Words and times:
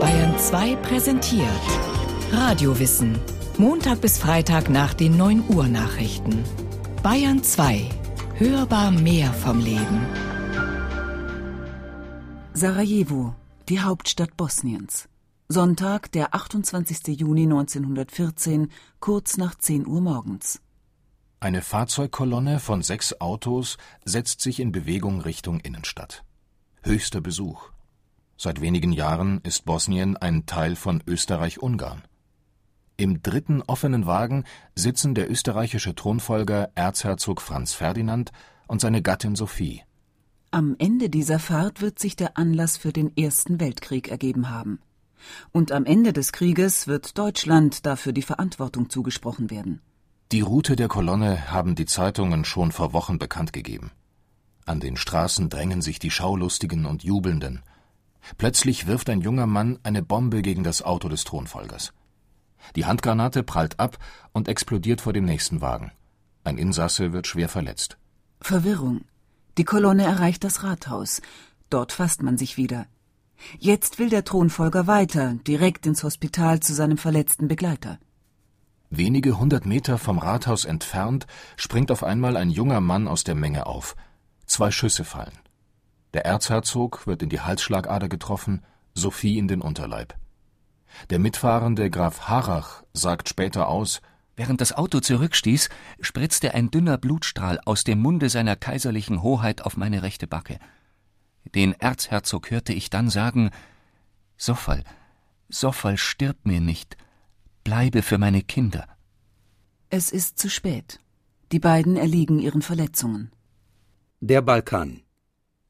Bayern 0.00 0.36
2 0.36 0.76
präsentiert 0.76 1.46
Radiowissen. 2.32 3.16
Montag 3.58 4.00
bis 4.00 4.18
Freitag 4.18 4.68
nach 4.68 4.92
den 4.92 5.16
9 5.16 5.44
Uhr 5.48 5.68
Nachrichten. 5.68 6.42
Bayern 7.04 7.44
2. 7.44 7.88
Hörbar 8.34 8.90
mehr 8.90 9.32
vom 9.32 9.60
Leben. 9.60 10.06
Sarajevo, 12.54 13.36
die 13.68 13.78
Hauptstadt 13.78 14.36
Bosniens. 14.36 15.08
Sonntag, 15.48 16.10
der 16.10 16.34
28. 16.34 17.16
Juni 17.20 17.42
1914, 17.42 18.72
kurz 18.98 19.36
nach 19.36 19.54
10 19.54 19.86
Uhr 19.86 20.00
morgens. 20.00 20.60
Eine 21.38 21.62
Fahrzeugkolonne 21.62 22.58
von 22.58 22.82
sechs 22.82 23.20
Autos 23.20 23.78
setzt 24.04 24.40
sich 24.40 24.58
in 24.58 24.72
Bewegung 24.72 25.20
Richtung 25.20 25.60
Innenstadt. 25.60 26.24
Höchster 26.82 27.20
Besuch. 27.20 27.70
Seit 28.42 28.62
wenigen 28.62 28.92
Jahren 28.92 29.42
ist 29.42 29.66
Bosnien 29.66 30.16
ein 30.16 30.46
Teil 30.46 30.74
von 30.74 31.02
Österreich-Ungarn. 31.06 32.00
Im 32.96 33.20
dritten 33.20 33.60
offenen 33.60 34.06
Wagen 34.06 34.44
sitzen 34.74 35.14
der 35.14 35.30
österreichische 35.30 35.94
Thronfolger 35.94 36.70
Erzherzog 36.74 37.42
Franz 37.42 37.74
Ferdinand 37.74 38.32
und 38.66 38.80
seine 38.80 39.02
Gattin 39.02 39.36
Sophie. 39.36 39.82
Am 40.52 40.74
Ende 40.78 41.10
dieser 41.10 41.38
Fahrt 41.38 41.82
wird 41.82 41.98
sich 41.98 42.16
der 42.16 42.38
Anlass 42.38 42.78
für 42.78 42.94
den 42.94 43.14
Ersten 43.14 43.60
Weltkrieg 43.60 44.08
ergeben 44.08 44.48
haben. 44.48 44.80
Und 45.52 45.70
am 45.70 45.84
Ende 45.84 46.14
des 46.14 46.32
Krieges 46.32 46.86
wird 46.86 47.18
Deutschland 47.18 47.84
dafür 47.84 48.14
die 48.14 48.22
Verantwortung 48.22 48.88
zugesprochen 48.88 49.50
werden. 49.50 49.82
Die 50.32 50.40
Route 50.40 50.76
der 50.76 50.88
Kolonne 50.88 51.52
haben 51.52 51.74
die 51.74 51.84
Zeitungen 51.84 52.46
schon 52.46 52.72
vor 52.72 52.94
Wochen 52.94 53.18
bekannt 53.18 53.52
gegeben. 53.52 53.90
An 54.64 54.80
den 54.80 54.96
Straßen 54.96 55.50
drängen 55.50 55.82
sich 55.82 55.98
die 55.98 56.10
Schaulustigen 56.10 56.86
und 56.86 57.04
Jubelnden. 57.04 57.60
Plötzlich 58.38 58.86
wirft 58.86 59.10
ein 59.10 59.20
junger 59.20 59.46
Mann 59.46 59.78
eine 59.82 60.02
Bombe 60.02 60.42
gegen 60.42 60.64
das 60.64 60.82
Auto 60.82 61.08
des 61.08 61.24
Thronfolgers. 61.24 61.92
Die 62.76 62.84
Handgranate 62.84 63.42
prallt 63.42 63.80
ab 63.80 63.98
und 64.32 64.48
explodiert 64.48 65.00
vor 65.00 65.12
dem 65.12 65.24
nächsten 65.24 65.60
Wagen. 65.60 65.92
Ein 66.44 66.58
Insasse 66.58 67.12
wird 67.12 67.26
schwer 67.26 67.48
verletzt. 67.48 67.98
Verwirrung. 68.40 69.02
Die 69.58 69.64
Kolonne 69.64 70.04
erreicht 70.04 70.44
das 70.44 70.62
Rathaus. 70.62 71.20
Dort 71.68 71.92
fasst 71.92 72.22
man 72.22 72.38
sich 72.38 72.56
wieder. 72.56 72.86
Jetzt 73.58 73.98
will 73.98 74.10
der 74.10 74.24
Thronfolger 74.24 74.86
weiter, 74.86 75.34
direkt 75.46 75.86
ins 75.86 76.02
Hospital 76.02 76.60
zu 76.60 76.74
seinem 76.74 76.98
verletzten 76.98 77.48
Begleiter. 77.48 77.98
Wenige 78.90 79.38
hundert 79.38 79.66
Meter 79.66 79.98
vom 79.98 80.18
Rathaus 80.18 80.64
entfernt 80.64 81.26
springt 81.56 81.90
auf 81.90 82.02
einmal 82.02 82.36
ein 82.36 82.50
junger 82.50 82.80
Mann 82.80 83.06
aus 83.08 83.24
der 83.24 83.34
Menge 83.34 83.66
auf. 83.66 83.96
Zwei 84.46 84.70
Schüsse 84.70 85.04
fallen. 85.04 85.38
Der 86.14 86.24
Erzherzog 86.24 87.06
wird 87.06 87.22
in 87.22 87.28
die 87.28 87.40
Halsschlagader 87.40 88.08
getroffen, 88.08 88.64
Sophie 88.94 89.38
in 89.38 89.48
den 89.48 89.60
Unterleib. 89.60 90.14
Der 91.10 91.18
mitfahrende 91.18 91.90
Graf 91.90 92.28
Harrach 92.28 92.82
sagt 92.92 93.28
später 93.28 93.68
aus, 93.68 94.00
Während 94.36 94.62
das 94.62 94.72
Auto 94.72 95.00
zurückstieß, 95.00 95.68
spritzte 96.00 96.54
ein 96.54 96.70
dünner 96.70 96.96
Blutstrahl 96.96 97.60
aus 97.66 97.84
dem 97.84 98.00
Munde 98.00 98.30
seiner 98.30 98.56
kaiserlichen 98.56 99.22
Hoheit 99.22 99.60
auf 99.60 99.76
meine 99.76 100.02
rechte 100.02 100.26
Backe. 100.26 100.58
Den 101.54 101.74
Erzherzog 101.74 102.50
hörte 102.50 102.72
ich 102.72 102.88
dann 102.88 103.10
sagen, 103.10 103.50
Soffal, 104.38 104.82
Soffal, 105.50 105.98
stirb 105.98 106.38
mir 106.44 106.62
nicht, 106.62 106.96
bleibe 107.64 108.00
für 108.00 108.16
meine 108.16 108.42
Kinder. 108.42 108.86
Es 109.90 110.10
ist 110.10 110.38
zu 110.38 110.48
spät. 110.48 111.00
Die 111.52 111.58
beiden 111.58 111.96
erliegen 111.96 112.38
ihren 112.38 112.62
Verletzungen. 112.62 113.32
Der 114.20 114.40
Balkan. 114.40 115.02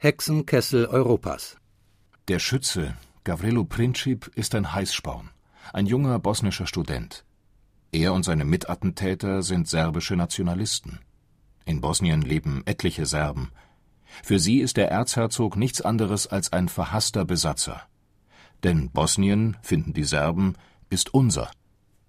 Hexenkessel 0.00 0.86
Europas. 0.86 1.56
Der 2.28 2.38
Schütze, 2.38 2.94
Gavrilo 3.24 3.64
Princip, 3.64 4.30
ist 4.36 4.54
ein 4.54 4.72
Heißsporn, 4.72 5.30
ein 5.72 5.86
junger 5.86 6.20
bosnischer 6.20 6.68
Student. 6.68 7.24
Er 7.90 8.12
und 8.12 8.22
seine 8.22 8.44
Mitattentäter 8.44 9.42
sind 9.42 9.66
serbische 9.66 10.14
Nationalisten. 10.14 11.00
In 11.64 11.80
Bosnien 11.80 12.22
leben 12.22 12.62
etliche 12.64 13.06
Serben. 13.06 13.50
Für 14.22 14.38
sie 14.38 14.60
ist 14.60 14.76
der 14.76 14.88
Erzherzog 14.88 15.56
nichts 15.56 15.80
anderes 15.80 16.28
als 16.28 16.52
ein 16.52 16.68
verhasster 16.68 17.24
Besatzer. 17.24 17.82
Denn 18.62 18.90
Bosnien, 18.90 19.56
finden 19.62 19.94
die 19.94 20.04
Serben, 20.04 20.54
ist 20.90 21.12
unser. 21.12 21.50